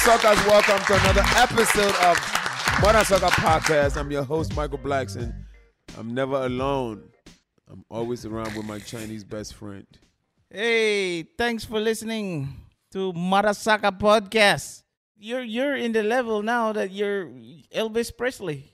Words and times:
Suckers? 0.00 0.38
Welcome 0.46 0.78
to 0.86 0.94
another 0.98 1.22
episode 1.36 1.94
of 1.96 2.16
Mother 2.80 3.04
Sucker 3.04 3.26
Podcast. 3.26 3.98
I'm 3.98 4.10
your 4.10 4.22
host, 4.22 4.56
Michael 4.56 4.78
Blackson. 4.78 5.34
I'm 5.98 6.14
never 6.14 6.36
alone. 6.36 7.10
I'm 7.70 7.84
always 7.90 8.24
around 8.24 8.56
with 8.56 8.64
my 8.64 8.78
Chinese 8.78 9.24
best 9.24 9.52
friend. 9.52 9.86
Hey, 10.48 11.24
thanks 11.36 11.66
for 11.66 11.78
listening 11.80 12.48
to 12.92 13.12
Marasaka 13.12 13.96
Podcast. 13.98 14.84
You're 15.18 15.42
you're 15.42 15.76
in 15.76 15.92
the 15.92 16.02
level 16.02 16.42
now 16.42 16.72
that 16.72 16.90
you're 16.92 17.26
Elvis 17.70 18.10
Presley. 18.16 18.72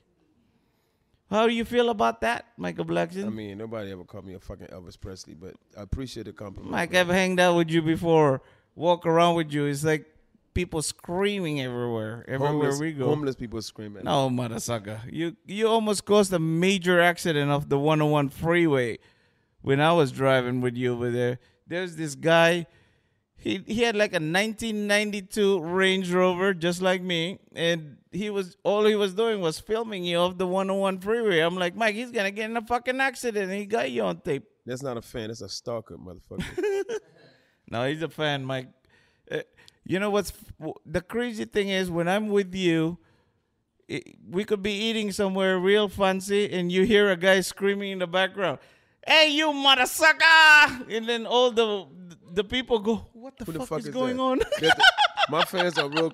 How 1.28 1.48
do 1.48 1.52
you 1.52 1.64
feel 1.64 1.90
about 1.90 2.20
that, 2.20 2.46
Michael 2.56 2.84
Blackson? 2.84 3.26
I 3.26 3.30
mean, 3.30 3.58
nobody 3.58 3.90
ever 3.90 4.04
called 4.04 4.26
me 4.26 4.34
a 4.34 4.38
fucking 4.38 4.68
Elvis 4.68 4.98
Presley, 4.98 5.34
but 5.34 5.54
I 5.76 5.82
appreciate 5.82 6.26
the 6.26 6.32
compliment. 6.32 6.70
Mike. 6.70 6.94
I've 6.94 7.08
hanged 7.08 7.40
out 7.40 7.56
with 7.56 7.68
you 7.68 7.82
before. 7.82 8.42
Walk 8.76 9.06
around 9.06 9.34
with 9.34 9.52
you. 9.52 9.66
It's 9.66 9.82
like 9.82 10.06
people 10.56 10.82
screaming 10.82 11.60
everywhere, 11.60 12.24
everywhere 12.26 12.52
homeless, 12.52 12.80
we 12.80 12.92
go. 12.92 13.06
homeless 13.06 13.36
people 13.36 13.62
screaming. 13.62 14.04
No, 14.04 14.28
Marasaka. 14.30 15.00
You 15.12 15.36
you 15.46 15.68
almost 15.68 16.04
caused 16.04 16.32
a 16.32 16.38
major 16.38 17.00
accident 17.00 17.50
off 17.50 17.68
the 17.68 17.78
101 17.78 18.30
freeway 18.30 18.98
when 19.60 19.80
I 19.80 19.92
was 19.92 20.10
driving 20.10 20.60
with 20.60 20.76
you 20.76 20.94
over 20.94 21.10
there. 21.10 21.38
There's 21.66 21.94
this 21.96 22.14
guy. 22.14 22.66
He 23.36 23.62
he 23.66 23.82
had 23.82 23.94
like 23.94 24.12
a 24.12 24.22
1992 24.22 25.60
Range 25.60 26.10
Rover, 26.10 26.54
just 26.54 26.80
like 26.82 27.02
me, 27.02 27.38
and 27.54 27.98
he 28.10 28.30
was 28.30 28.56
all 28.64 28.84
he 28.86 28.94
was 28.96 29.14
doing 29.14 29.40
was 29.40 29.60
filming 29.60 30.04
you 30.04 30.16
off 30.16 30.38
the 30.38 30.46
101 30.46 31.00
freeway. 31.00 31.40
I'm 31.40 31.56
like, 31.56 31.76
Mike, 31.76 31.94
he's 31.94 32.10
gonna 32.10 32.30
get 32.30 32.50
in 32.50 32.56
a 32.56 32.62
fucking 32.62 33.00
accident. 33.00 33.50
And 33.50 33.60
he 33.60 33.66
got 33.66 33.90
you 33.90 34.02
on 34.02 34.20
tape. 34.20 34.44
That's 34.64 34.82
not 34.82 34.96
a 34.96 35.02
fan. 35.02 35.28
That's 35.28 35.42
a 35.42 35.48
stalker, 35.48 35.96
motherfucker. 35.96 36.82
No, 37.68 37.84
he's 37.88 38.02
a 38.02 38.08
fan, 38.08 38.44
Mike. 38.44 38.68
Uh, 39.28 39.38
you 39.86 39.98
know 39.98 40.10
what's 40.10 40.32
the 40.84 41.00
crazy 41.00 41.44
thing 41.44 41.68
is 41.68 41.90
when 41.90 42.08
I'm 42.08 42.28
with 42.28 42.54
you, 42.54 42.98
it, 43.88 44.16
we 44.28 44.44
could 44.44 44.62
be 44.62 44.72
eating 44.72 45.12
somewhere 45.12 45.58
real 45.58 45.88
fancy, 45.88 46.50
and 46.52 46.70
you 46.72 46.82
hear 46.82 47.10
a 47.10 47.16
guy 47.16 47.40
screaming 47.40 47.92
in 47.92 47.98
the 48.00 48.06
background, 48.06 48.58
"Hey, 49.06 49.28
you 49.30 49.52
mother 49.52 49.86
sucker!" 49.86 50.84
And 50.90 51.08
then 51.08 51.24
all 51.26 51.50
the 51.52 51.86
the 52.32 52.42
people 52.44 52.78
go, 52.80 53.06
"What 53.12 53.36
the, 53.38 53.44
fuck, 53.44 53.54
the 53.54 53.66
fuck 53.66 53.78
is, 53.80 53.86
is 53.88 53.94
going 53.94 54.16
that? 54.16 54.22
on?" 54.22 54.38
That- 54.60 54.80
my 55.30 55.44
fans 55.44 55.78
are 55.78 55.88
real. 55.88 56.12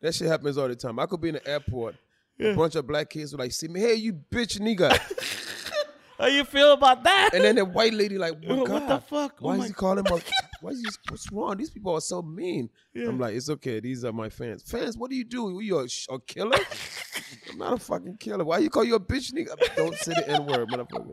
That 0.00 0.14
shit 0.14 0.28
happens 0.28 0.56
all 0.58 0.68
the 0.68 0.76
time. 0.76 0.98
I 0.98 1.06
could 1.06 1.20
be 1.20 1.28
in 1.28 1.34
the 1.34 1.46
airport. 1.48 1.94
A 2.38 2.54
bunch 2.54 2.74
of 2.74 2.86
black 2.86 3.08
kids 3.08 3.32
would 3.32 3.40
like 3.40 3.52
see 3.52 3.66
me. 3.68 3.80
Hey, 3.80 3.94
you 3.94 4.12
bitch 4.12 4.60
nigga. 4.60 4.92
How 6.18 6.26
you 6.26 6.44
feel 6.44 6.72
about 6.72 7.02
that? 7.04 7.30
And 7.34 7.44
then 7.44 7.56
the 7.56 7.64
white 7.64 7.92
lady 7.92 8.16
like, 8.16 8.32
oh, 8.48 8.56
What 8.60 8.66
God, 8.66 8.88
the 8.88 8.98
fuck? 9.00 9.32
Oh 9.40 9.46
Why 9.46 9.56
my- 9.56 9.64
is 9.64 9.68
he 9.68 9.74
calling 9.74 10.04
my? 10.08 10.20
Why 10.60 10.70
is 10.70 10.80
he? 10.80 10.86
What's 11.08 11.30
wrong? 11.32 11.56
These 11.56 11.70
people 11.70 11.94
are 11.94 12.00
so 12.00 12.22
mean. 12.22 12.70
I'm 12.94 13.18
like, 13.18 13.34
it's 13.34 13.50
okay. 13.50 13.80
These 13.80 14.04
are 14.04 14.12
my 14.12 14.28
fans. 14.28 14.62
Fans, 14.62 14.96
what 14.96 15.10
do 15.10 15.16
you 15.16 15.24
do? 15.24 15.60
You 15.60 15.78
a, 15.80 15.88
sh- 15.88 16.06
a 16.10 16.18
killer? 16.18 16.58
I'm 17.50 17.58
not 17.58 17.72
a 17.74 17.78
fucking 17.78 18.16
killer. 18.18 18.44
Why 18.44 18.58
you 18.58 18.70
call 18.70 18.84
you 18.84 18.94
a 18.96 19.00
bitch 19.00 19.32
nigga? 19.32 19.54
Don't 19.76 19.94
say 19.96 20.14
the 20.14 20.28
n 20.28 20.46
word, 20.46 20.68
motherfucker. 20.68 21.12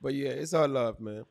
But 0.00 0.14
yeah, 0.14 0.30
it's 0.30 0.54
all 0.54 0.68
love, 0.68 1.00
man. 1.00 1.24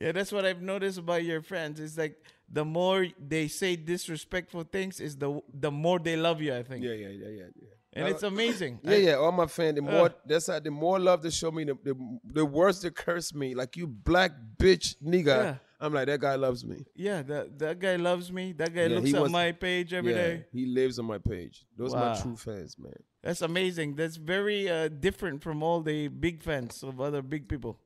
Yeah, 0.00 0.12
that's 0.12 0.32
what 0.32 0.44
I've 0.44 0.60
noticed 0.60 0.98
about 0.98 1.24
your 1.24 1.42
friends. 1.42 1.78
It's 1.78 1.96
like 1.96 2.16
the 2.50 2.64
more 2.64 3.06
they 3.18 3.46
say 3.48 3.76
disrespectful 3.76 4.64
things, 4.64 5.00
is 5.00 5.16
the 5.16 5.40
the 5.52 5.70
more 5.70 5.98
they 5.98 6.16
love 6.16 6.40
you. 6.40 6.54
I 6.54 6.62
think. 6.64 6.84
Yeah, 6.84 6.92
yeah, 6.92 7.08
yeah, 7.08 7.28
yeah, 7.28 7.44
yeah. 7.54 7.68
And 7.94 8.08
it's 8.08 8.22
amazing. 8.22 8.80
Yeah, 8.82 8.96
yeah. 8.96 9.14
All 9.14 9.32
my 9.32 9.46
fans, 9.46 9.76
the 9.76 9.82
more 9.82 10.06
Uh. 10.06 10.08
that's 10.26 10.46
how 10.48 10.58
the 10.58 10.70
more 10.70 10.98
love 10.98 11.22
they 11.22 11.30
show 11.30 11.50
me, 11.50 11.64
the, 11.64 11.76
the 11.84 11.94
the 12.24 12.44
worse 12.44 12.80
they 12.80 12.90
curse 12.90 13.34
me. 13.34 13.54
Like 13.54 13.76
you 13.76 13.86
black 13.86 14.32
bitch 14.58 14.96
nigga. 15.04 15.26
Yeah. 15.26 15.54
I'm 15.82 15.92
like 15.92 16.06
that 16.06 16.20
guy 16.20 16.36
loves 16.36 16.64
me. 16.64 16.84
Yeah, 16.94 17.22
that 17.22 17.58
that 17.58 17.78
guy 17.80 17.96
loves 17.96 18.30
me. 18.32 18.52
That 18.52 18.72
guy 18.74 18.86
Yeah, 18.86 19.00
looks 19.00 19.12
at 19.12 19.30
my 19.30 19.52
page 19.52 19.92
every 19.92 20.12
day. 20.14 20.34
yeah, 20.36 20.42
he 20.60 20.66
lives 20.66 20.98
on 20.98 21.06
my 21.06 21.18
page. 21.18 21.66
Those 21.76 21.92
are 21.92 22.00
my 22.14 22.20
true 22.22 22.36
fans, 22.36 22.76
man. 22.78 22.92
That's 23.22 23.42
amazing. 23.42 23.96
That's 23.96 24.16
very 24.16 24.68
uh, 24.70 24.88
different 24.88 25.42
from 25.42 25.62
all 25.62 25.80
the 25.82 26.08
big 26.08 26.40
fans 26.42 26.82
of 26.82 27.00
other 27.00 27.20
big 27.20 27.48
people. 27.48 27.78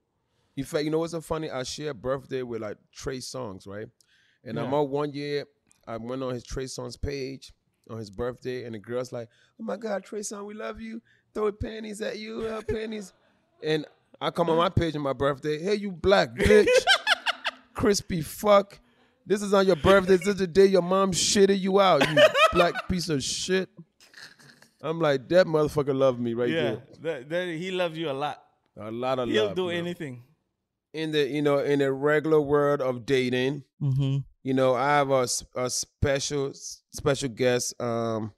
In 0.56 0.65
fact, 0.65 0.85
you 0.85 0.91
know 0.91 0.99
what's 0.99 1.12
so 1.12 1.21
funny? 1.21 1.50
I 1.50 1.62
share 1.62 1.93
birthday 1.94 2.43
with 2.43 2.62
like 2.62 2.76
Trey 2.94 3.19
Songz, 3.19 3.67
right? 3.67 3.88
And 4.44 4.59
I'm 4.59 4.71
Yeah. 4.73 4.79
on 4.79 4.91
one 4.91 5.12
year, 5.12 5.47
I 5.87 5.97
went 5.97 6.23
on 6.23 6.35
his 6.35 6.44
Trey 6.44 6.65
Songz 6.65 7.00
page 7.00 7.53
on 7.91 7.99
his 7.99 8.11
birthday, 8.11 8.65
and 8.65 8.75
the 8.75 8.79
girl's 8.79 9.12
like, 9.12 9.29
"Oh 9.61 9.65
my 9.65 9.76
God, 9.76 10.05
Trey 10.05 10.23
Song, 10.23 10.44
we 10.47 10.55
love 10.55 10.81
you. 10.81 11.00
Throw 11.32 11.50
panties 11.53 12.00
at 12.03 12.19
you, 12.19 12.43
uh, 12.47 12.61
panties." 12.62 13.12
And 13.62 13.87
I 14.21 14.31
come 14.31 14.50
on 14.50 14.56
my 14.59 14.69
page 14.71 14.97
on 14.97 15.03
my 15.03 15.12
birthday. 15.12 15.62
Hey, 15.62 15.75
you 15.76 15.93
black 15.93 16.35
bitch, 16.35 16.69
crispy 17.76 18.23
fuck. 18.23 18.78
This 19.25 19.43
is 19.43 19.52
on 19.55 19.67
your 19.67 19.76
birthday. 19.76 20.17
This 20.17 20.26
is 20.28 20.37
the 20.37 20.46
day 20.46 20.67
your 20.67 20.82
mom 20.82 21.12
shitted 21.12 21.61
you 21.61 21.81
out. 21.81 22.08
You 22.08 22.17
black 22.52 22.88
piece 22.88 23.08
of 23.08 23.23
shit. 23.23 23.69
I'm 24.82 25.00
like 25.00 25.28
that 25.28 25.46
motherfucker 25.46 25.94
loved 25.96 26.20
me 26.20 26.34
right 26.34 26.49
yeah, 26.49 26.62
there. 26.62 26.82
that, 27.02 27.28
that, 27.31 27.49
he 27.49 27.70
loves 27.70 27.99
you 27.99 28.11
a 28.11 28.12
lot. 28.12 28.43
A 28.78 28.90
lot 28.90 29.19
of 29.19 29.28
love. 29.28 29.34
He'll 29.34 29.46
love. 29.46 29.56
do 29.56 29.67
man 29.69 29.76
anything. 29.78 30.23
in 30.93 31.11
the 31.12 31.26
you 31.26 31.43
know 31.43 31.58
in 31.58 31.78
the 31.81 31.93
regular 31.93 32.40
world 32.40 32.81
of 32.81 33.05
dating, 33.06 33.64
Mm-hmm. 33.82 34.19
you 34.43 34.55
know, 34.55 34.75
I 34.75 34.88
have 34.99 35.11
a, 35.11 35.26
a 35.56 35.70
special 35.70 36.52
special 36.93 37.28
guest. 37.31 37.75
Um, 37.82 38.32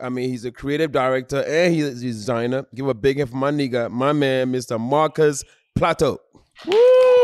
I 0.00 0.08
mean, 0.10 0.30
he's 0.30 0.44
a 0.44 0.52
creative 0.52 0.92
director 0.92 1.42
and 1.42 1.74
he's 1.74 1.86
a 1.86 1.94
designer. 1.94 2.66
Give 2.74 2.86
a 2.88 2.94
big 2.94 3.18
hand 3.18 3.30
for 3.30 3.36
my 3.36 3.50
nigga, 3.50 3.90
my 3.90 4.12
man, 4.12 4.52
Mr. 4.52 4.78
Marcus 4.80 5.42
Plateau. 5.74 6.18
Woo! 6.66 7.15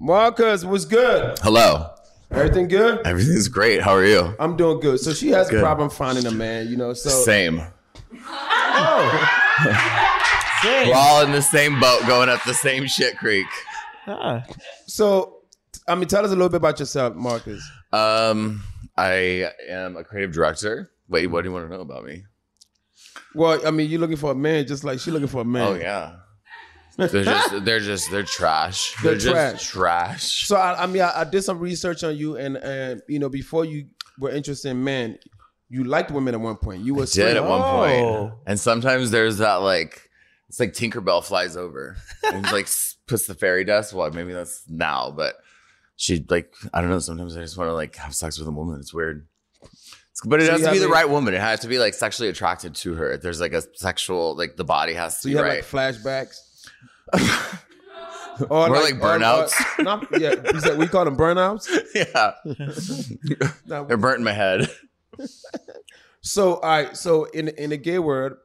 Marcus, 0.00 0.64
what's 0.64 0.84
good? 0.84 1.38
Hello. 1.40 1.90
Everything 2.30 2.68
good? 2.68 3.06
Everything's 3.06 3.48
great. 3.48 3.80
How 3.80 3.92
are 3.92 4.04
you? 4.04 4.34
I'm 4.40 4.56
doing 4.56 4.80
good. 4.80 4.98
So 5.00 5.12
she 5.12 5.28
has 5.30 5.52
a 5.52 5.60
problem 5.60 5.88
finding 5.88 6.26
a 6.26 6.30
man, 6.32 6.68
you 6.68 6.76
know. 6.76 6.92
So 6.94 7.08
Same. 7.24 7.58
We're 10.64 10.94
all 10.94 11.22
in 11.24 11.32
the 11.32 11.42
same 11.42 11.78
boat 11.78 12.00
going 12.06 12.28
up 12.28 12.42
the 12.44 12.54
same 12.54 12.86
shit 12.86 13.16
creek. 13.18 13.46
Ah, 14.06 14.42
so 14.86 15.42
I 15.86 15.94
mean, 15.94 16.08
tell 16.08 16.24
us 16.24 16.30
a 16.30 16.34
little 16.34 16.48
bit 16.48 16.56
about 16.56 16.80
yourself, 16.80 17.14
Marcus. 17.14 17.62
Um, 17.92 18.62
I 18.96 19.50
am 19.68 19.96
a 19.96 20.04
creative 20.04 20.32
director. 20.32 20.90
Wait, 21.08 21.26
what 21.28 21.42
do 21.42 21.48
you 21.50 21.52
want 21.54 21.66
to 21.68 21.74
know 21.74 21.82
about 21.82 22.04
me? 22.04 22.24
Well, 23.34 23.64
I 23.66 23.70
mean, 23.70 23.90
you're 23.90 24.00
looking 24.00 24.16
for 24.16 24.32
a 24.32 24.34
man, 24.34 24.66
just 24.66 24.82
like 24.84 24.98
she's 24.98 25.12
looking 25.12 25.28
for 25.28 25.42
a 25.42 25.44
man. 25.44 25.68
Oh 25.68 25.74
yeah. 25.74 26.16
They're 26.96 27.24
just 27.24 27.64
they're 27.64 27.80
just 27.80 28.10
they're 28.10 28.22
trash. 28.22 28.94
They're 29.02 29.16
just 29.16 29.64
trash. 29.66 29.68
trash. 29.70 30.46
So 30.46 30.56
I, 30.56 30.82
I 30.84 30.86
mean, 30.86 31.02
I, 31.02 31.20
I 31.20 31.24
did 31.24 31.42
some 31.42 31.58
research 31.58 32.04
on 32.04 32.16
you, 32.16 32.36
and 32.36 32.56
and 32.56 33.02
you 33.08 33.18
know, 33.18 33.28
before 33.28 33.64
you 33.64 33.86
were 34.18 34.30
interested 34.30 34.68
in 34.70 34.84
men, 34.84 35.18
you 35.68 35.84
liked 35.84 36.10
women 36.10 36.34
at 36.34 36.40
one 36.40 36.56
point. 36.56 36.84
You 36.84 36.94
were 36.94 37.02
did 37.02 37.08
straight- 37.10 37.36
at 37.36 37.44
one 37.44 37.60
Oh. 37.62 38.28
point. 38.28 38.34
And 38.46 38.60
sometimes 38.60 39.10
there's 39.10 39.38
that 39.38 39.56
like 39.56 40.08
it's 40.48 40.60
like 40.60 40.72
Tinkerbell 40.72 41.24
flies 41.24 41.56
over 41.56 41.96
and 42.32 42.44
like 42.52 42.68
puts 43.08 43.26
the 43.26 43.34
fairy 43.34 43.64
dust. 43.64 43.92
Well, 43.92 44.10
maybe 44.12 44.32
that's 44.32 44.62
now, 44.68 45.10
but 45.10 45.34
she 45.96 46.24
like 46.28 46.52
I 46.72 46.80
don't 46.80 46.90
know. 46.90 46.98
Sometimes 47.00 47.36
I 47.36 47.40
just 47.40 47.56
want 47.58 47.68
to 47.70 47.74
like 47.74 47.96
have 47.96 48.14
sex 48.14 48.38
with 48.38 48.46
a 48.46 48.52
woman. 48.52 48.78
It's 48.78 48.94
weird. 48.94 49.26
It's- 49.62 50.20
But 50.24 50.40
it 50.40 50.46
So 50.46 50.52
has 50.52 50.62
to 50.62 50.70
be 50.70 50.78
the 50.78 50.88
right 50.88 51.08
woman. 51.08 51.34
It 51.34 51.40
has 51.40 51.60
to 51.60 51.68
be 51.68 51.80
like 51.80 51.94
sexually 51.94 52.28
attracted 52.28 52.76
to 52.76 52.94
her. 52.94 53.16
There's 53.16 53.40
like 53.40 53.52
a 53.52 53.62
sexual 53.74 54.36
like 54.36 54.56
the 54.56 54.64
body 54.64 54.94
has 54.94 55.16
to 55.16 55.20
So 55.22 55.26
be 55.26 55.30
you 55.32 55.36
have 55.38 55.46
right. 55.46 55.56
like 55.56 55.64
flashbacks. 55.96 56.36
or 58.50 58.68
More 58.68 58.80
like 58.82 58.94
burnouts. 59.00 59.52
or- 59.78 59.80
uh, 59.80 59.82
not- 59.82 60.20
yeah, 60.20 60.34
you 60.52 60.60
said 60.60 60.78
we 60.78 60.86
call 60.88 61.04
them 61.04 61.16
burnouts. 61.16 61.68
yeah, 61.94 63.48
No, 63.66 63.84
they're 63.86 63.96
burnt 63.96 64.18
in 64.18 64.24
my 64.24 64.32
head. 64.32 64.68
So, 66.20 66.54
all 66.56 66.60
right. 66.62 66.96
So, 66.96 67.24
in 67.24 67.48
in 67.48 67.70
the 67.70 67.76
gay 67.76 67.98
word, 67.98 68.36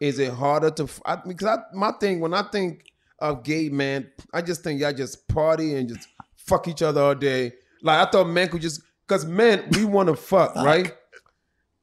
is 0.00 0.18
it 0.18 0.32
harder 0.32 0.70
to? 0.72 0.84
f- 0.84 1.00
I, 1.04 1.16
because 1.16 1.46
I, 1.46 1.58
my 1.72 1.92
thing 1.92 2.20
when 2.20 2.34
I 2.34 2.42
think 2.42 2.84
of 3.20 3.44
gay 3.44 3.68
men, 3.68 4.10
I 4.32 4.42
just 4.42 4.62
think 4.64 4.80
y'all 4.80 4.92
just 4.92 5.26
party 5.28 5.76
and 5.76 5.88
just 5.88 6.08
fuck 6.36 6.66
each 6.68 6.82
other 6.82 7.00
all 7.00 7.14
day. 7.14 7.52
Like 7.82 8.06
I 8.06 8.10
thought 8.10 8.28
men 8.28 8.48
could 8.48 8.60
just 8.62 8.82
because 9.06 9.24
men 9.24 9.64
we 9.70 9.84
want 9.84 10.08
to 10.08 10.16
fuck, 10.16 10.54
right? 10.56 10.92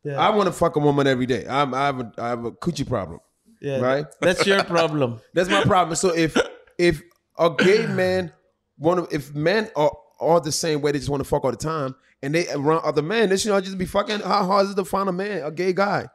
Yeah. 0.04 0.20
I 0.20 0.30
want 0.32 0.48
to 0.48 0.52
fuck 0.52 0.76
a 0.76 0.80
woman 0.80 1.08
every 1.08 1.26
day. 1.28 1.46
I'm, 1.48 1.74
I 1.74 1.86
have 1.86 2.00
a 2.02 2.12
I 2.18 2.28
have 2.30 2.44
a 2.46 2.52
coochie 2.52 2.88
problem, 2.88 3.20
yeah. 3.62 3.80
right? 3.80 4.06
That's 4.20 4.46
your 4.46 4.64
problem. 4.64 5.22
That's 5.34 5.50
my 5.50 5.64
problem. 5.64 5.96
So 5.96 6.14
if 6.16 6.38
if 6.78 7.02
a 7.38 7.50
gay 7.50 7.86
man 7.88 8.32
want 8.78 9.10
to, 9.10 9.16
if 9.16 9.34
men 9.34 9.70
are 9.76 9.92
all 10.20 10.42
the 10.42 10.52
same 10.52 10.82
way, 10.82 10.92
they 10.92 11.00
just 11.00 11.10
want 11.10 11.22
to 11.24 11.30
fuck 11.30 11.46
all 11.46 11.52
the 11.52 11.58
time, 11.58 11.96
and 12.22 12.36
they 12.36 12.48
around 12.50 12.84
other 12.84 13.02
men, 13.02 13.30
they 13.30 13.38
should 13.38 13.52
all 13.52 13.62
just 13.62 13.78
be 13.78 13.86
fucking. 13.86 14.20
How 14.20 14.46
hard 14.46 14.66
is 14.66 14.72
it 14.72 14.76
to 14.76 14.86
find 14.86 15.08
a 15.08 15.14
man, 15.14 15.44
a 15.44 15.52
gay 15.52 15.74
guy? 15.74 16.08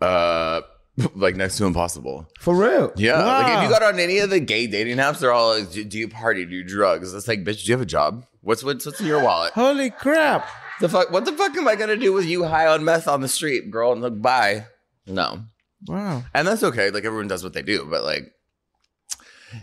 Uh, 0.00 0.62
like 1.14 1.36
next 1.36 1.56
to 1.58 1.64
impossible. 1.66 2.28
For 2.38 2.54
real? 2.54 2.92
Yeah, 2.96 3.22
like 3.22 3.58
if 3.58 3.62
you 3.64 3.70
got 3.70 3.82
on 3.82 3.98
any 3.98 4.18
of 4.18 4.30
the 4.30 4.40
gay 4.40 4.66
dating 4.66 4.96
apps, 4.96 5.20
they're 5.20 5.32
all 5.32 5.58
like, 5.58 5.70
"Do 5.70 5.84
do 5.84 5.98
you 5.98 6.08
party? 6.08 6.44
Do 6.44 6.54
you 6.54 6.64
drugs?" 6.64 7.14
It's 7.14 7.28
like, 7.28 7.44
bitch, 7.44 7.64
do 7.64 7.68
you 7.68 7.74
have 7.74 7.80
a 7.80 7.86
job? 7.86 8.24
What's 8.40 8.64
what's 8.64 8.86
what's 8.86 9.00
in 9.00 9.06
your 9.06 9.22
wallet? 9.22 9.52
Holy 9.52 9.90
crap! 9.90 10.48
The 10.80 10.88
fuck? 10.88 11.10
What 11.10 11.24
the 11.24 11.32
fuck 11.32 11.56
am 11.56 11.68
I 11.68 11.76
gonna 11.76 11.96
do 11.96 12.12
with 12.12 12.26
you 12.26 12.44
high 12.44 12.66
on 12.66 12.84
meth 12.84 13.06
on 13.08 13.20
the 13.20 13.28
street, 13.28 13.70
girl? 13.70 13.92
And 13.92 14.00
look, 14.00 14.20
bye. 14.20 14.66
No, 15.06 15.40
Wow. 15.86 16.24
and 16.34 16.46
that's 16.46 16.62
okay. 16.62 16.90
Like 16.90 17.04
everyone 17.04 17.28
does 17.28 17.42
what 17.42 17.52
they 17.52 17.62
do, 17.62 17.86
but 17.90 18.04
like, 18.04 18.32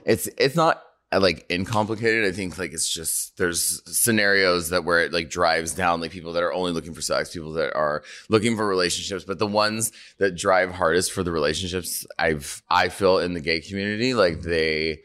it's 0.06 0.28
it's 0.38 0.56
not 0.56 0.84
uh, 1.12 1.20
like 1.20 1.46
incomplicated. 1.50 2.26
I 2.26 2.32
think 2.32 2.58
like 2.58 2.74
it's 2.74 2.92
just 2.92 3.38
there's 3.38 3.82
scenarios 3.86 4.70
that 4.70 4.84
where 4.84 5.02
it 5.02 5.14
like 5.14 5.30
drives 5.30 5.74
down 5.74 6.02
like 6.02 6.12
people 6.12 6.34
that 6.34 6.44
are 6.44 6.54
only 6.54 6.72
looking 6.72 6.94
for 6.94 7.02
sex, 7.02 7.32
people 7.34 7.54
that 7.54 7.74
are 7.76 8.04
looking 8.30 8.56
for 8.58 8.68
relationships, 8.68 9.24
but 9.24 9.40
the 9.40 9.48
ones 9.48 9.92
that 10.18 10.36
drive 10.36 10.72
hardest 10.72 11.12
for 11.12 11.24
the 11.24 11.32
relationships, 11.32 12.06
I've 12.20 12.62
I 12.70 12.90
feel 12.90 13.20
in 13.20 13.34
the 13.34 13.42
gay 13.42 13.62
community 13.62 14.14
like 14.14 14.42
they 14.42 15.00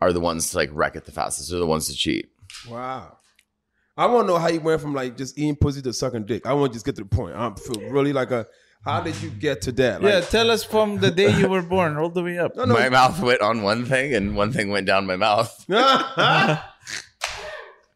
are 0.00 0.12
the 0.12 0.20
ones 0.20 0.50
to 0.50 0.56
like 0.56 0.70
wreck 0.72 0.96
it 0.96 1.04
the 1.04 1.12
fastest. 1.12 1.50
They're 1.50 1.60
the 1.60 1.66
ones 1.66 1.88
to 1.88 1.94
cheat. 1.94 2.30
Wow. 2.68 3.18
I 3.98 4.06
want 4.06 4.26
to 4.26 4.32
know 4.32 4.38
how 4.38 4.48
you 4.48 4.60
went 4.60 4.80
from 4.80 4.94
like 4.94 5.16
just 5.16 5.38
eating 5.38 5.56
pussy 5.56 5.80
to 5.82 5.92
sucking 5.92 6.26
dick. 6.26 6.46
I 6.46 6.52
want 6.52 6.72
to 6.72 6.76
just 6.76 6.84
get 6.84 6.96
to 6.96 7.02
the 7.02 7.08
point. 7.08 7.34
I 7.34 7.52
feel 7.54 7.90
really 7.90 8.12
like 8.12 8.30
a. 8.30 8.46
How 8.86 9.00
did 9.00 9.20
you 9.20 9.30
get 9.30 9.62
to 9.62 9.72
that? 9.72 10.00
Like, 10.00 10.12
yeah, 10.12 10.20
tell 10.20 10.48
us 10.48 10.62
from 10.62 10.98
the 10.98 11.10
day 11.10 11.36
you 11.36 11.48
were 11.48 11.60
born 11.60 11.96
all 11.96 12.08
the 12.08 12.22
way 12.22 12.38
up. 12.38 12.54
no, 12.54 12.66
no. 12.66 12.74
My 12.74 12.88
mouth 12.88 13.20
went 13.20 13.40
on 13.40 13.62
one 13.62 13.84
thing 13.84 14.14
and 14.14 14.36
one 14.36 14.52
thing 14.52 14.70
went 14.70 14.86
down 14.86 15.06
my 15.06 15.16
mouth. 15.16 15.64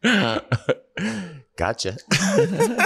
gotcha. 1.55 1.95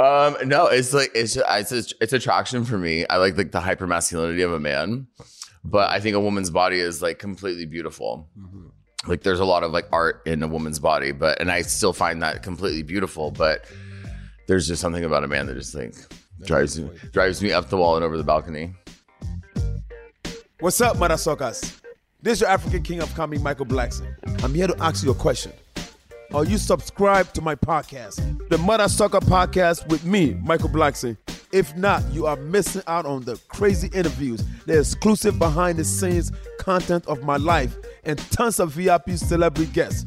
um, 0.00 0.36
no, 0.48 0.66
it's 0.66 0.92
like 0.92 1.12
it's 1.14 1.36
it's 1.36 1.94
it's 2.00 2.12
attraction 2.12 2.64
for 2.64 2.76
me. 2.76 3.06
I 3.06 3.18
like 3.18 3.36
like 3.36 3.52
the 3.52 3.60
hyper 3.60 3.86
masculinity 3.86 4.42
of 4.42 4.52
a 4.52 4.58
man, 4.58 5.06
but 5.62 5.90
I 5.90 6.00
think 6.00 6.16
a 6.16 6.20
woman's 6.20 6.50
body 6.50 6.80
is 6.80 7.00
like 7.00 7.20
completely 7.20 7.66
beautiful. 7.66 8.28
Like 9.06 9.22
there's 9.22 9.38
a 9.38 9.44
lot 9.44 9.62
of 9.62 9.70
like 9.70 9.86
art 9.92 10.22
in 10.26 10.42
a 10.42 10.48
woman's 10.48 10.80
body, 10.80 11.12
but 11.12 11.40
and 11.40 11.52
I 11.52 11.62
still 11.62 11.92
find 11.92 12.20
that 12.22 12.42
completely 12.42 12.82
beautiful. 12.82 13.30
But 13.30 13.64
there's 14.48 14.66
just 14.66 14.80
something 14.80 15.04
about 15.04 15.22
a 15.22 15.28
man 15.28 15.46
that 15.46 15.54
just 15.54 15.76
like 15.76 15.94
drives 16.44 16.78
me 16.78 16.90
drives 17.12 17.42
me 17.42 17.52
up 17.52 17.68
the 17.68 17.76
wall 17.76 17.96
and 17.96 18.04
over 18.04 18.16
the 18.16 18.24
balcony. 18.24 18.74
What's 20.60 20.80
up, 20.80 20.96
motherfuckers? 20.96 21.80
This 22.20 22.34
is 22.34 22.40
your 22.40 22.50
African 22.50 22.82
King 22.82 23.00
of 23.00 23.14
Comedy, 23.14 23.40
Michael 23.40 23.66
Blackson. 23.66 24.12
I'm 24.42 24.52
here 24.52 24.66
to 24.66 24.76
ask 24.82 25.04
you 25.04 25.10
a 25.12 25.14
question. 25.14 25.52
Are 26.34 26.44
you 26.44 26.58
subscribed 26.58 27.34
to 27.36 27.40
my 27.40 27.54
podcast, 27.54 28.48
the 28.48 28.58
Mother 28.58 28.88
Sucker 28.88 29.20
Podcast 29.20 29.88
with 29.88 30.04
me, 30.04 30.34
Michael 30.42 30.68
Blackson? 30.68 31.16
If 31.52 31.74
not, 31.76 32.02
you 32.12 32.26
are 32.26 32.36
missing 32.36 32.82
out 32.86 33.06
on 33.06 33.22
the 33.22 33.40
crazy 33.48 33.88
interviews, 33.94 34.44
the 34.66 34.80
exclusive 34.80 35.38
behind 35.38 35.78
the 35.78 35.84
scenes 35.84 36.30
content 36.58 37.06
of 37.06 37.22
my 37.22 37.36
life, 37.36 37.76
and 38.04 38.18
tons 38.30 38.60
of 38.60 38.72
VIP 38.72 39.12
celebrity 39.12 39.70
guests. 39.72 40.06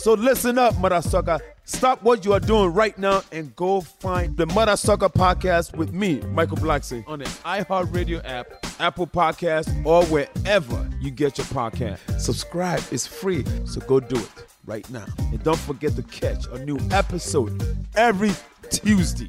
So 0.00 0.14
listen 0.14 0.56
up, 0.56 0.78
Mother 0.78 1.02
Sucker. 1.02 1.38
Stop 1.64 2.02
what 2.02 2.24
you 2.24 2.32
are 2.32 2.40
doing 2.40 2.72
right 2.72 2.96
now 2.96 3.22
and 3.32 3.54
go 3.54 3.82
find 3.82 4.34
the 4.34 4.46
Mother 4.46 4.74
Sucker 4.74 5.10
Podcast 5.10 5.76
with 5.76 5.92
me, 5.92 6.22
Michael 6.32 6.56
Blackson, 6.56 7.06
on 7.06 7.18
the 7.18 7.26
iHeartRadio 7.26 8.22
app, 8.24 8.46
Apple 8.80 9.06
Podcast, 9.06 9.68
or 9.84 10.02
wherever 10.06 10.88
you 11.02 11.10
get 11.10 11.36
your 11.36 11.44
podcast. 11.48 12.18
Subscribe, 12.18 12.82
it's 12.90 13.06
free, 13.06 13.44
so 13.66 13.82
go 13.82 14.00
do 14.00 14.16
it 14.16 14.46
right 14.64 14.88
now. 14.88 15.04
And 15.18 15.42
don't 15.44 15.60
forget 15.60 15.94
to 15.96 16.02
catch 16.04 16.46
a 16.46 16.64
new 16.64 16.78
episode 16.90 17.62
every 17.94 18.32
Tuesday. 18.70 19.28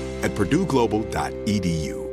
at 0.23 0.31
purdueglobal.edu. 0.31 2.07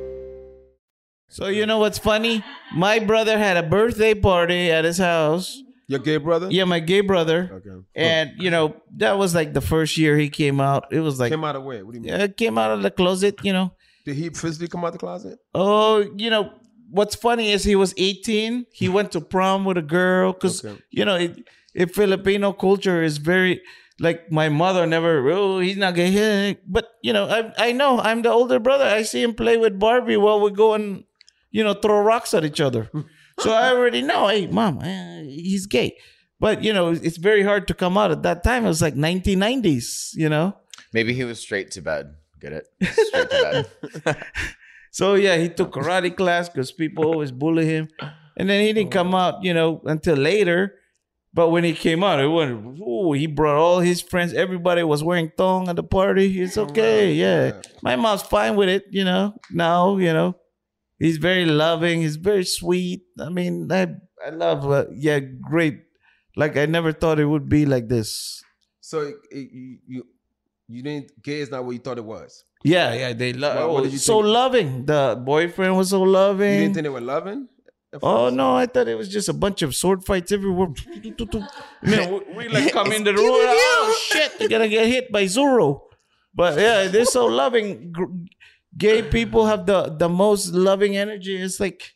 So 1.31 1.49
you 1.49 1.67
know 1.67 1.79
what's 1.79 1.99
funny? 1.99 2.43
My 2.75 2.99
brother 2.99 3.39
had 3.39 3.57
a 3.57 3.63
birthday 3.63 4.15
party 4.15 4.71
at 4.71 4.85
his 4.85 4.99
house. 4.99 5.63
Your 5.87 6.01
gay 6.01 6.17
brother? 6.19 6.49
Yeah, 6.51 6.65
my 6.65 6.81
gay 6.81 7.01
brother. 7.01 7.51
Okay. 7.67 7.85
And 7.95 8.31
you 8.39 8.51
know 8.51 8.77
that 8.97 9.17
was 9.19 9.35
like 9.35 9.53
the 9.55 9.61
first 9.61 9.97
year 9.97 10.17
he 10.19 10.29
came 10.29 10.61
out. 10.61 10.87
It 10.91 11.01
was 11.01 11.19
like 11.21 11.31
Came 11.31 11.45
out 11.45 11.57
of 11.57 11.65
where? 11.65 11.85
What 11.85 11.93
do 11.93 11.99
you 11.99 12.03
mean? 12.05 12.13
yeah, 12.21 12.27
came 12.27 12.59
out 12.59 12.71
of 12.71 12.83
the 12.83 12.91
closet. 12.91 13.37
You 13.43 13.53
know. 13.53 13.73
Did 14.05 14.17
he 14.17 14.31
physically 14.31 14.69
come 14.69 14.85
out 14.85 14.93
the 14.93 14.99
closet? 14.99 15.39
Oh, 15.55 16.01
you 16.17 16.31
know 16.31 16.53
what's 16.91 17.15
funny 17.15 17.53
is 17.53 17.65
he 17.65 17.77
was 17.77 17.93
18. 17.99 18.67
He 18.73 18.89
went 18.89 19.13
to 19.13 19.21
prom 19.21 19.65
with 19.67 19.77
a 19.77 19.83
girl 19.83 20.33
because 20.33 20.65
Okay. 20.65 20.81
you 20.91 21.05
know 21.05 21.17
it, 21.17 21.39
it 21.75 21.95
Filipino 21.95 22.53
culture 22.53 23.03
is 23.03 23.19
very 23.19 23.61
like 24.01 24.31
my 24.31 24.49
mother 24.49 24.87
never. 24.87 25.29
Oh, 25.31 25.59
he's 25.59 25.77
not 25.77 25.95
gay. 25.95 26.59
But 26.67 26.89
you 27.03 27.13
know 27.13 27.27
I 27.29 27.69
I 27.69 27.73
know 27.73 28.01
I'm 28.01 28.23
the 28.23 28.31
older 28.31 28.59
brother. 28.59 28.85
I 28.85 29.03
see 29.03 29.23
him 29.23 29.35
play 29.35 29.57
with 29.57 29.79
Barbie 29.79 30.17
while 30.17 30.41
we 30.41 30.51
go 30.51 30.75
and 30.75 31.05
you 31.51 31.65
know 31.65 31.75
throw 31.75 32.01
rocks 32.01 32.35
at 32.35 32.45
each 32.45 32.61
other. 32.61 32.91
so 33.41 33.53
I 33.53 33.71
already 33.71 34.03
know. 34.03 34.29
Hey, 34.29 34.47
mom, 34.47 34.79
uh, 34.79 35.23
he's 35.23 35.67
gay. 35.67 35.97
But 36.41 36.63
you 36.63 36.73
know 36.73 36.91
it's 36.91 37.17
very 37.17 37.43
hard 37.43 37.67
to 37.69 37.75
come 37.75 37.99
out 37.99 38.11
at 38.11 38.23
that 38.23 38.45
time. 38.45 38.65
It 38.65 38.69
was 38.69 38.83
like 38.83 38.95
1990s. 38.95 40.15
You 40.15 40.29
know. 40.29 40.57
Maybe 40.93 41.13
he 41.13 41.25
was 41.25 41.41
straight 41.41 41.71
to 41.73 41.83
bed. 41.83 42.15
Get 42.41 42.53
it? 42.53 42.67
Straight 42.87 43.31
to 43.31 43.67
bed. 44.05 44.25
So 44.91 45.15
yeah, 45.15 45.37
he 45.37 45.49
took 45.49 45.73
karate 45.73 46.17
class 46.17 46.49
because 46.49 46.73
people 46.73 47.05
always 47.05 47.31
bully 47.31 47.67
him, 47.67 47.89
and 48.37 48.49
then 48.49 48.65
he 48.65 48.73
didn't 48.73 48.91
come 48.91 49.15
out, 49.15 49.45
you 49.45 49.55
know, 49.55 49.81
until 49.85 50.17
later. 50.17 50.75
But 51.39 51.51
when 51.51 51.63
he 51.63 51.73
came 51.73 52.03
out, 52.03 52.19
it 52.19 52.27
went. 52.27 52.81
Ooh, 52.81 53.13
he 53.13 53.29
brought 53.29 53.55
all 53.63 53.79
his 53.79 54.01
friends. 54.03 54.35
Everybody 54.35 54.83
was 54.83 55.05
wearing 55.05 55.31
thong 55.37 55.69
at 55.69 55.77
the 55.77 55.85
party. 55.85 56.43
It's 56.43 56.59
okay, 56.59 57.13
yeah. 57.13 57.63
My 57.81 57.95
mom's 57.95 58.23
fine 58.23 58.57
with 58.57 58.69
it, 58.69 58.87
you 58.91 59.05
know. 59.05 59.35
Now, 59.53 59.99
you 59.99 60.13
know, 60.13 60.35
he's 60.99 61.17
very 61.19 61.47
loving. 61.47 62.01
He's 62.03 62.17
very 62.17 62.43
sweet. 62.45 63.03
I 63.21 63.29
mean, 63.29 63.71
I 63.71 63.87
I 64.27 64.31
love. 64.31 64.67
Uh, 64.69 64.87
yeah, 64.91 65.21
great. 65.21 65.79
Like 66.35 66.57
I 66.57 66.67
never 66.67 66.91
thought 66.91 67.21
it 67.21 67.27
would 67.27 67.49
be 67.49 67.67
like 67.67 67.87
this. 67.87 68.43
So 68.81 69.03
it, 69.03 69.15
it- 69.31 69.53
you, 69.53 69.79
you 69.87 70.03
you 70.67 70.83
didn't 70.83 71.23
gay 71.23 71.39
is 71.39 71.53
not 71.53 71.65
what 71.65 71.71
you 71.71 71.79
thought 71.79 71.99
it 71.99 72.05
was. 72.05 72.43
Yeah, 72.65 72.95
yeah. 72.95 73.13
They 73.13 73.33
love. 73.33 73.71
What- 73.71 73.85
what 73.85 73.93
so 73.93 74.23
think? 74.23 74.35
loving. 74.35 74.87
The 74.87 75.23
boyfriend 75.25 75.77
was 75.77 75.91
so 75.91 76.03
loving. 76.03 76.55
You 76.55 76.61
didn't 76.67 76.75
think 76.75 76.85
they 76.91 76.97
were 76.99 77.01
loving? 77.15 77.47
At 77.93 78.01
Oh 78.03 78.31
no, 78.31 78.55
I 78.57 78.67
thought 78.67 78.89
it 78.89 78.97
was 78.97 79.09
just 79.09 79.29
a 79.29 79.33
bunch 79.33 79.63
of 79.63 79.75
sword 79.75 80.05
fights 80.05 80.33
everywhere. 80.33 80.69
Man, 81.83 82.13
we, 82.13 82.35
we 82.37 82.49
like 82.49 82.73
come 82.73 82.93
in 82.93 83.05
the 83.05 83.13
room. 83.15 83.25
Oh 83.27 83.99
shit, 84.09 84.33
you're 84.41 84.49
gonna 84.49 84.69
get 84.69 84.87
hit 84.87 85.11
by 85.13 85.27
Zoro. 85.27 85.85
But 86.35 86.59
yeah, 86.59 86.89
they're 86.89 87.05
so 87.05 87.27
loving. 87.27 87.95
Gay 88.77 89.03
people 89.03 89.47
have 89.47 89.67
the 89.67 89.89
the 89.97 90.09
most 90.09 90.53
loving 90.53 90.97
energy. 90.97 91.37
It's 91.41 91.59
like 91.59 91.95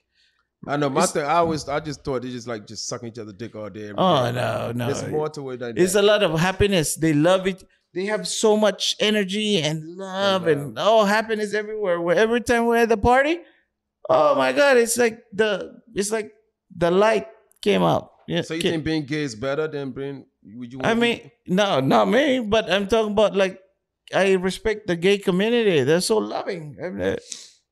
I 0.66 0.76
know 0.76 0.88
my 0.88 1.06
thing. 1.06 1.25
I 1.25 1.34
always, 1.38 1.68
I 1.68 1.80
just 1.80 2.04
thought 2.04 2.22
they 2.22 2.30
just 2.30 2.46
like 2.46 2.66
just 2.66 2.87
sucking 2.87 3.08
each 3.08 3.18
other 3.18 3.32
dick 3.32 3.54
all 3.56 3.68
day. 3.68 3.84
every 3.84 3.94
Oh, 3.99 4.26
day. 4.26 4.32
no, 4.32 4.72
no. 4.72 4.87
There's 4.87 5.06
more 5.08 5.28
to 5.30 5.50
it 5.50 5.56
than 5.58 5.76
it's 5.76 5.94
that. 5.94 6.02
a 6.02 6.06
lot 6.06 6.22
of 6.22 6.38
happiness. 6.38 6.94
They 6.96 7.12
love 7.12 7.46
it. 7.49 7.62
They 7.94 8.06
have 8.06 8.26
so 8.28 8.56
much 8.56 8.94
energy 9.00 9.58
and 9.61 9.96
love 9.96 10.46
and 10.46 10.76
oh 10.78 11.04
happiness 11.04 11.52
everywhere. 11.52 12.00
Where 12.00 12.16
every 12.16 12.40
time 12.40 12.66
we're 12.66 12.76
at 12.76 12.88
the 12.88 12.96
party, 12.96 13.38
oh 14.09 14.35
my 14.35 14.52
god, 14.52 14.76
it's 14.76 14.97
like 14.97 15.23
the 15.32 15.80
it's 15.94 16.11
like 16.11 16.32
the 16.75 16.90
light 16.90 17.28
came 17.61 17.82
out. 17.82 18.11
Yeah. 18.28 18.42
so 18.42 18.54
you 18.54 18.62
think 18.62 18.85
being 18.85 19.04
gay 19.04 19.23
is 19.23 19.35
better 19.35 19.68
than 19.68 19.92
being? 19.92 20.26
Would 20.44 20.73
you? 20.73 20.80
I 20.82 20.94
mean, 20.94 21.30
no, 21.47 21.80
not 21.80 22.09
me, 22.09 22.40
but 22.40 22.71
I'm 22.71 22.87
talking 22.87 23.12
about 23.12 23.37
like 23.37 23.61
I 24.14 24.32
respect 24.35 24.87
the 24.87 24.97
gay 24.97 25.18
community. 25.18 25.82
They're 25.85 26.00
so 26.00 26.18
loving. 26.18 26.76
I 26.82 26.88
mean, 26.90 27.16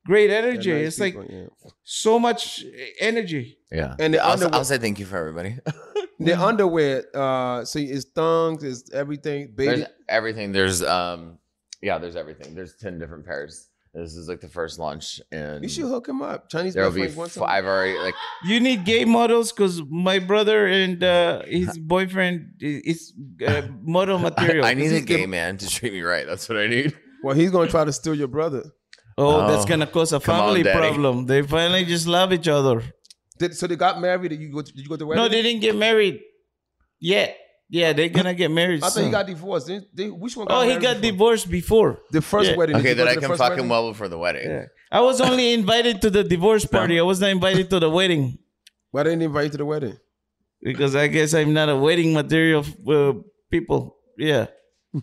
great 0.07 0.31
energy. 0.31 0.73
nice 0.73 0.87
it's 0.87 0.99
people, 0.99 1.23
like 1.23 1.31
yeah. 1.31 1.71
so 1.83 2.19
much 2.19 2.65
energy. 3.01 3.59
Yeah. 3.71 3.95
And 3.99 4.15
the 4.15 4.25
I'll, 4.25 4.33
underwear- 4.33 4.55
I'll 4.55 4.65
say 4.65 4.79
thank 4.79 4.99
you 4.99 5.07
for 5.07 5.19
everybody. 5.19 5.57
the 6.19 6.41
underwear. 6.41 7.05
Uh, 7.15 7.65
see, 7.65 7.87
it's 7.87 8.07
thongs, 8.07 8.63
it's 8.63 8.93
everything. 8.93 9.53
Baby, 9.55 9.77
There's 9.77 9.89
everything. 10.09 10.53
There's 10.53 10.83
um 10.83 11.39
yeah, 11.83 11.99
there's 11.99 12.17
everything. 12.17 12.55
There's 12.55 12.77
ten 12.77 12.99
different 12.99 13.27
pairs. 13.27 13.70
This 13.93 14.15
is 14.15 14.29
like 14.29 14.41
the 14.41 14.49
first 14.49 14.79
lunch, 14.79 15.21
and 15.33 15.65
you 15.65 15.69
should 15.69 15.87
hook 15.87 16.09
him 16.09 16.23
up. 16.23 16.49
Chinese 16.49 16.75
there'll 16.75 16.91
be 16.93 16.99
girlfriends 17.01 17.17
want 17.17 17.29
f- 17.31 17.35
some. 17.35 17.43
I've 17.45 17.65
already 17.65 17.99
like 17.99 18.15
You 18.45 18.61
need 18.61 18.85
gay 18.85 19.05
models 19.05 19.51
because 19.51 19.83
my 19.91 20.21
brother 20.21 20.67
and 20.69 21.03
uh, 21.03 21.43
his 21.45 21.77
boyfriend 21.95 22.53
i- 22.63 22.83
is 22.85 23.13
uh, 23.45 23.63
model 23.83 24.19
material. 24.29 24.65
I 24.65 24.75
need 24.75 24.93
a 24.93 25.01
gay 25.01 25.17
gay- 25.19 25.27
man 25.27 25.57
to 25.59 25.69
treat 25.69 25.93
me 25.93 26.03
right. 26.03 26.25
That's 26.25 26.49
what 26.49 26.57
I 26.59 26.69
need. 26.69 26.97
Well, 27.25 27.35
he's 27.35 27.51
gonna 27.51 27.69
try 27.69 27.85
to 27.85 27.93
steal 27.93 28.15
your 28.15 28.29
brother. 28.29 28.63
Oh, 29.19 29.49
that's 29.49 29.65
Oh. 29.65 29.69
gonna 29.69 29.89
cause 29.89 30.13
a 30.13 30.21
Come 30.21 30.37
on, 30.41 30.55
family 30.55 30.63
problem. 30.63 31.27
They 31.27 31.43
finally 31.43 31.85
just 31.85 32.07
love 32.07 32.33
each 32.33 32.47
other. 32.47 32.83
Did, 33.41 33.57
so 33.57 33.67
they 33.67 33.75
got 33.77 34.01
married. 34.01 34.29
Did 34.29 34.41
you 34.41 34.53
go? 34.53 34.63
To, 34.63 34.73
did 34.73 34.83
you 34.83 34.89
go 34.89 34.95
to 34.95 34.99
the 34.99 35.07
wedding? 35.07 35.25
No, 35.25 35.29
they 35.29 35.43
didn't 35.43 35.63
get 35.63 35.75
married 35.75 36.21
yet. 37.01 37.37
Yeah, 37.73 37.93
they're 37.93 38.09
gonna 38.09 38.35
get 38.35 38.51
married. 38.51 38.79
I 38.79 38.87
thought 38.87 38.93
soon. 38.95 39.05
he 39.07 39.11
got 39.13 39.27
divorced. 39.29 39.69
They, 39.69 39.81
they, 39.95 40.11
which 40.11 40.37
one? 40.37 40.47
Got 40.49 40.57
Oh, 40.59 40.61
he 40.63 40.69
married 40.71 40.83
got 40.83 40.95
before? 41.01 41.11
divorced 41.13 41.51
before. 41.51 41.99
The 42.11 42.21
first 42.21 42.51
Yeah. 42.51 42.57
wedding. 42.57 42.75
Did 42.77 42.81
Okay, 42.81 42.89
you 42.91 42.95
go 42.97 42.99
then 42.99 43.07
to 43.07 43.11
I 43.13 43.15
the 43.15 43.21
can 43.21 43.29
first 43.31 43.39
fuck 43.39 43.51
wedding? 43.51 43.65
him 43.65 43.71
well 43.71 43.89
before 43.93 44.09
the 44.09 44.19
wedding. 44.19 44.51
Yeah. 44.51 44.65
I 44.91 45.01
was 45.03 45.21
only 45.21 45.53
invited 45.53 46.03
to 46.03 46.11
the 46.11 46.25
divorce 46.25 46.65
party. 46.65 46.99
I 46.99 47.03
was 47.03 47.21
not 47.21 47.31
invited 47.31 47.71
to 47.71 47.79
the 47.79 47.89
wedding 47.89 48.39
Why 48.91 49.05
didn't 49.05 49.21
they 49.21 49.27
invite 49.27 49.45
you 49.45 49.51
to 49.51 49.59
the 49.59 49.65
wedding? 49.65 49.97
because 50.61 50.97
I 50.97 51.07
guess 51.07 51.33
I'm 51.33 51.53
not 51.53 51.69
a 51.69 51.77
wedding 51.77 52.13
material 52.13 52.65
uh, 52.89 53.13
people. 53.51 53.97
Yeah. 54.19 54.47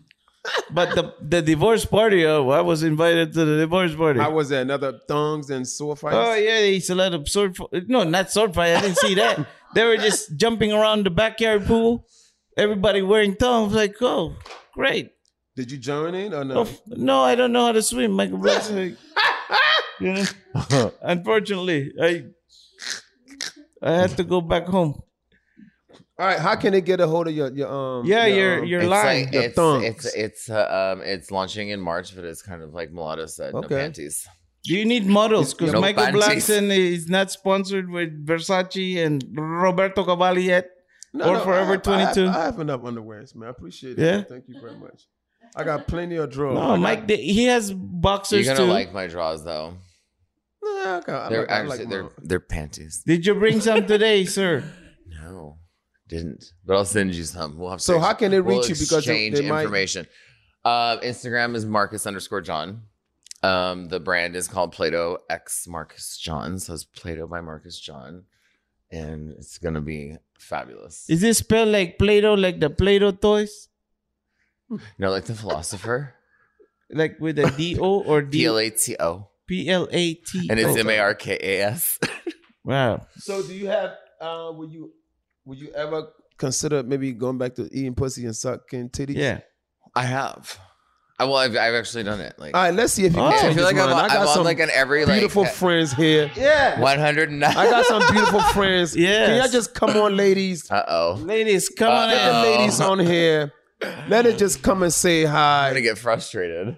but 0.72 0.94
the 0.96 1.14
the 1.22 1.42
divorce 1.42 1.86
party, 1.86 2.26
oh, 2.26 2.50
I 2.50 2.62
was 2.62 2.84
invited 2.84 3.34
to 3.34 3.46
the 3.46 3.58
divorce 3.58 3.96
party. 3.96 4.20
How 4.20 4.32
was 4.32 4.50
that? 4.50 4.62
Another 4.64 5.00
thongs 5.08 5.50
and 5.50 5.66
sword 5.68 6.00
fights. 6.00 6.16
Oh 6.20 6.34
yeah, 6.36 6.60
it's 6.76 6.90
a 6.90 6.96
lot 6.96 7.14
of 7.14 7.28
sword. 7.30 7.56
fi- 7.56 7.84
No, 7.88 8.04
not 8.04 8.30
sword 8.32 8.54
fight. 8.54 8.76
I 8.76 8.82
didn't 8.82 8.98
see 8.98 9.16
that. 9.16 9.46
they 9.74 9.84
were 9.86 9.98
just 9.98 10.36
jumping 10.38 10.74
around 10.74 11.06
the 11.06 11.10
backyard 11.10 11.66
pool. 11.66 12.06
Everybody 12.58 13.02
wearing 13.02 13.36
thongs. 13.36 13.74
Like, 13.74 13.96
oh, 14.02 14.36
great. 14.74 15.12
Did 15.56 15.72
you 15.72 15.78
join 15.78 16.14
in 16.16 16.34
or 16.34 16.44
no? 16.44 16.62
Oh, 16.62 16.70
no, 16.88 17.22
I 17.24 17.36
don't 17.36 17.52
know 17.52 17.66
how 17.66 17.72
to 17.72 17.82
swim. 17.82 18.12
Michael 18.12 18.38
Black's 18.38 18.70
you 20.00 20.14
know. 20.14 20.26
Unfortunately, 21.02 21.92
I 22.02 22.26
I 23.82 23.92
had 23.94 24.18
to 24.18 24.24
go 24.24 24.42
back 24.42 24.66
home. 24.66 25.02
All 26.20 26.26
right. 26.26 26.40
How 26.40 26.56
can 26.56 26.74
they 26.74 26.82
get 26.82 27.00
a 27.00 27.08
hold 27.08 27.28
of 27.28 27.34
your 27.36 27.52
your 27.54 27.68
um? 27.72 28.06
Yeah, 28.06 28.26
your 28.26 28.60
um, 28.60 28.66
your 28.66 28.82
It's 28.82 28.90
line. 28.90 29.24
like 29.24 29.32
The 29.32 29.44
it's 29.46 29.56
thongs. 29.56 29.84
it's 29.86 30.06
it's 30.16 30.50
uh, 30.50 30.94
um 30.94 31.02
it's 31.04 31.32
launching 31.32 31.70
in 31.70 31.80
March, 31.80 32.16
but 32.16 32.26
it's 32.26 32.42
kind 32.42 32.62
of 32.64 32.74
like 32.74 32.92
mulatto 32.92 33.26
said, 33.28 33.54
no 33.54 33.62
panties. 33.62 34.28
Do 34.64 34.76
you 34.76 34.84
need 34.86 35.06
models? 35.06 35.54
Because 35.54 35.74
No 35.74 35.80
Michael 35.82 36.06
panties. 36.06 36.48
Blackson 36.50 36.76
is 36.76 37.08
not 37.08 37.32
sponsored 37.32 37.90
with 37.90 38.26
Versace 38.26 38.98
and 39.06 39.24
Roberto 39.34 40.04
Cavalli 40.04 40.44
yet, 40.44 40.66
No, 41.18 41.30
or 41.30 41.34
no, 41.38 41.44
Forever 41.44 41.74
have- 41.74 41.88
I 41.88 42.00
have- 42.02 42.14
22. 42.14 42.28
I 42.30 42.44
have 42.46 42.60
enough 42.60 42.82
underwears, 42.82 43.36
man. 43.36 43.48
I 43.48 43.52
appreciate 43.52 43.98
it. 43.98 44.02
Yeah? 44.04 44.12
man. 44.18 44.26
Thank 44.30 44.48
you 44.48 44.60
very 44.62 44.76
much. 44.78 45.08
I 45.56 45.64
got 45.64 45.88
plenty 45.88 46.16
of 46.18 46.30
drawers. 46.30 46.58
I 46.58 46.62
no, 46.62 46.68
got- 46.70 46.80
Mike, 46.80 47.08
they- 47.08 47.18
he 47.18 47.46
has 47.46 47.72
boxers 47.74 48.46
You're 48.46 48.56
gonna 48.56 48.68
too. 48.68 48.72
like 48.72 48.94
my 48.94 49.08
drawers 49.08 49.44
though. 49.44 49.78
Nah, 50.64 50.98
I 50.98 51.02
got, 51.02 51.30
They're 51.30 51.50
I 51.50 51.56
actually 51.60 51.78
like 51.80 51.90
they're 51.90 52.04
my- 52.04 52.10
they're 52.20 52.40
panties. 52.40 53.04
Did 53.06 53.26
you 53.26 53.34
bring 53.36 53.62
some 53.62 53.86
today, 53.88 54.26
sir? 54.26 54.64
No, 55.08 55.58
didn't. 56.08 56.52
But 56.66 56.76
I'll 56.78 56.86
send 56.86 57.16
you 57.16 57.24
some. 57.24 57.58
We'll 57.58 57.72
have. 57.72 57.82
So 57.82 58.00
how 58.00 58.14
can 58.14 58.32
they 58.32 58.42
we'll 58.42 58.60
reach 58.60 58.70
you? 58.70 58.76
Because 58.76 58.90
they- 59.06 59.28
exchange 59.28 59.36
they 59.38 59.50
might- 59.50 59.62
information. 59.62 60.08
Uh, 60.66 61.00
Instagram 61.00 61.56
is 61.56 61.66
Marcus 61.66 62.06
underscore 62.06 62.42
John. 62.42 62.82
Um, 63.44 63.88
the 63.88 64.00
brand 64.00 64.36
is 64.36 64.48
called 64.48 64.74
Plato 64.74 65.20
X 65.30 65.66
Marcus 65.68 66.18
John. 66.18 66.60
So 66.60 66.74
it's 66.74 66.84
Plato 66.84 67.26
by 67.28 67.40
Marcus 67.40 67.80
John, 67.80 68.24
and 68.92 69.32
it's 69.32 69.58
gonna 69.58 69.82
be 69.82 70.16
fabulous. 70.40 71.10
Is 71.10 71.24
it 71.24 71.36
spelled 71.36 71.70
like 71.70 71.98
Play-Doh, 71.98 72.36
like 72.36 72.60
the 72.60 72.70
Play-Doh 72.70 73.12
toys, 73.12 73.70
You 74.70 74.80
know, 75.00 75.12
like 75.12 75.26
the 75.26 75.36
philosopher. 75.36 76.14
like 76.92 77.20
with 77.20 77.40
a 77.40 77.52
D 77.52 77.78
O 77.80 78.02
or 78.04 78.22
D 78.22 78.38
P 78.40 78.46
L 78.46 78.58
A 78.60 78.70
T 78.70 78.96
O, 79.00 79.30
P 79.48 79.70
L 79.70 79.88
A 79.92 80.14
T? 80.14 80.48
and 80.50 80.60
it's 80.60 80.78
M 80.78 80.90
A 80.90 81.00
R 81.00 81.16
K 81.16 81.38
A 81.42 81.62
S. 81.72 82.00
Wow. 82.68 83.08
So 83.20 83.42
do 83.48 83.54
you 83.56 83.68
have? 83.68 83.92
Uh, 84.20 84.52
would 84.54 84.74
you 84.74 84.92
would 85.46 85.58
you 85.58 85.72
ever 85.72 86.10
consider 86.38 86.84
maybe 86.84 87.14
going 87.14 87.38
back 87.38 87.56
to 87.56 87.64
eating 87.72 87.96
pussy 87.96 88.26
and 88.26 88.36
sucking 88.36 88.90
titties? 88.90 89.16
Yeah. 89.16 89.40
I 89.96 90.04
have. 90.04 90.60
I 91.20 91.26
well, 91.26 91.38
I've, 91.38 91.56
I've 91.58 91.74
actually 91.74 92.04
done 92.04 92.20
it. 92.22 92.36
Like, 92.38 92.56
All 92.56 92.62
right, 92.62 92.74
let's 92.74 92.94
see 92.94 93.06
if 93.06 93.14
you 93.16 93.20
Oh. 93.20 93.24
can 93.24 93.32
Yeah, 93.32 93.38
I 93.38 93.42
change 93.42 93.56
feel 93.56 93.64
like 93.66 93.76
I'm 93.78 93.90
mind. 93.90 93.94
on- 93.94 94.06
I 94.06 94.08
got 94.08 94.18
I'm 94.22 94.28
on, 94.28 94.34
some 94.36 94.44
like, 94.44 94.60
an 94.60 94.70
every, 94.72 95.04
like, 95.04 95.16
beautiful 95.16 95.44
uh, 95.44 95.50
friends 95.50 95.94
here. 95.94 96.30
Yeah. 96.36 96.80
109. 96.80 97.44
I 97.58 97.70
got 97.70 97.86
some 97.86 98.04
beautiful 98.14 98.40
friends. 98.54 98.96
Yeah, 98.96 99.26
Can 99.26 99.38
y'all 99.38 99.48
just 99.48 99.74
come 99.74 99.92
on, 99.98 100.16
ladies? 100.16 100.70
Uh 100.70 100.84
oh. 100.88 101.14
Ladies, 101.24 101.70
come 101.70 101.92
on 101.92 102.10
Get 102.10 102.32
the 102.32 102.42
ladies 102.42 102.80
on 102.82 103.00
here. 103.00 103.52
Let 104.08 104.26
it 104.28 104.38
just 104.38 104.62
come 104.62 104.84
and 104.84 104.94
say 104.94 105.26
I'm 105.26 105.32
hi. 105.32 105.70
gonna 105.70 105.82
get 105.82 105.98
frustrated. 105.98 106.78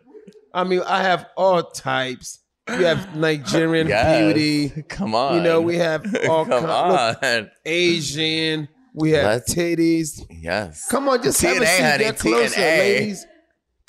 I 0.53 0.63
mean, 0.63 0.81
I 0.87 1.03
have 1.03 1.25
all 1.37 1.61
types. 1.63 2.39
We 2.67 2.83
have 2.83 3.15
Nigerian 3.17 3.87
Yes. 3.87 4.33
beauty. 4.33 4.83
Come 4.89 5.15
on. 5.15 5.35
You 5.35 5.41
know, 5.41 5.59
we 5.61 5.77
have 5.77 6.05
all 6.29 6.45
Come 6.45 6.65
kind- 6.65 6.91
look, 6.91 7.23
on. 7.23 7.51
Asian. 7.65 8.69
We 8.93 9.11
have 9.11 9.25
Let's- 9.25 9.53
titties. 9.53 10.25
Yes. 10.29 10.87
Come 10.89 11.09
on, 11.09 11.21
just 11.21 11.41
have 11.41 11.57
a 11.57 11.59
TNA, 11.59 11.65
seat. 11.77 11.83
honey, 11.83 12.03
Get 12.05 12.19
closer, 12.19 12.55
TNA. 12.59 12.77
ladies. 12.79 13.25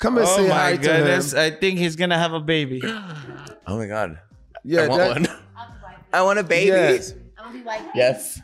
Come 0.01 0.17
and 0.17 0.25
Oh 0.27 0.35
say 0.35 0.49
my 0.49 0.53
hi 0.55 0.75
goodness! 0.77 1.31
to 1.31 1.37
him. 1.39 1.53
I 1.53 1.55
think 1.55 1.79
he's 1.79 1.95
gonna 1.95 2.17
have 2.17 2.33
a 2.33 2.39
baby. 2.41 2.81
Oh 3.67 3.77
my 3.77 3.85
god. 3.87 4.19
Yeah, 4.65 4.81
I 4.81 4.87
want 4.87 4.99
that- 4.99 5.09
one. 5.21 5.39
I 6.11 6.21
want 6.23 6.39
a 6.39 6.43
baby. 6.43 6.67
Yes. 6.67 7.13
Yes. 7.95 8.41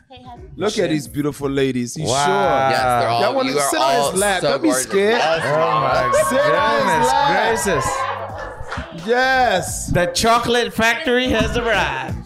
Look 0.56 0.78
at 0.78 0.88
these 0.90 1.06
beautiful 1.08 1.50
ladies. 1.50 1.96
You 1.96 2.04
Wow. 2.06 2.24
sure? 2.24 2.70
Yes, 2.70 2.82
they're 2.82 3.08
all. 3.08 3.20
Y'all 3.22 3.34
want 3.34 3.48
you 3.48 3.54
to 3.54 3.58
oh 3.58 3.62
are 3.62 3.68
sit 3.70 3.80
on 3.80 4.12
his 4.12 4.20
lap. 4.20 4.40
so 4.40 4.48
Don't 4.50 4.62
be 4.62 4.68
gorgeous. 4.68 4.86
scared. 4.88 5.18
Yes, 5.18 5.42
Oh 5.44 5.80
my 5.80 6.12
Sit 6.30 6.54
on 6.54 6.86
his 7.02 7.10
goodness 7.10 7.84
gracious! 7.84 9.06
Yes. 9.06 9.86
The 9.88 10.06
chocolate 10.06 10.72
factory 10.72 11.28
has 11.28 11.56
arrived. 11.56 12.17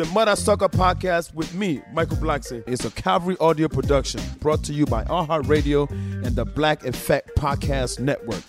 The 0.00 0.06
Mother 0.06 0.34
Sucker 0.34 0.70
Podcast 0.70 1.34
with 1.34 1.52
me, 1.54 1.82
Michael 1.92 2.16
Blackson, 2.16 2.64
It's 2.66 2.86
a 2.86 2.90
Cavalry 2.90 3.36
audio 3.38 3.68
production 3.68 4.22
brought 4.40 4.64
to 4.64 4.72
you 4.72 4.86
by 4.86 5.04
iHeartRadio 5.04 5.90
and 6.24 6.34
the 6.34 6.46
Black 6.46 6.86
Effect 6.86 7.36
Podcast 7.36 8.00
Network. 8.00 8.42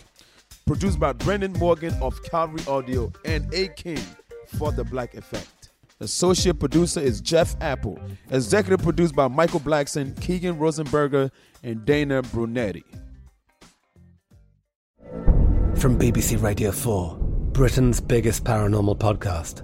Produced 0.65 0.97
by 0.97 1.11
Brendan 1.11 1.51
Morgan 1.59 1.93
of 2.01 2.23
Cavalry 2.23 2.63
Audio 2.69 3.11
and 3.25 3.53
A 3.53 3.67
King 3.67 3.99
for 4.47 4.71
the 4.71 4.85
Black 4.85 5.13
Effect. 5.13 5.71
Associate 5.99 6.57
producer 6.57 7.01
is 7.01 7.19
Jeff 7.19 7.57
Apple. 7.59 7.99
Executive 8.29 8.81
produced 8.81 9.13
by 9.13 9.27
Michael 9.27 9.59
Blackson, 9.59 10.17
Keegan 10.21 10.57
Rosenberger, 10.57 11.31
and 11.63 11.83
Dana 11.83 12.21
Brunetti. 12.21 12.85
From 15.75 15.99
BBC 15.99 16.41
Radio 16.41 16.71
4, 16.71 17.17
Britain's 17.51 17.99
biggest 17.99 18.45
paranormal 18.45 18.97
podcast 18.97 19.63